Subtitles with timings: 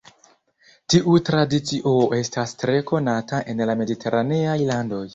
[0.93, 5.09] Tiu tradicio estas tre konata en la mediteraneaj landoj.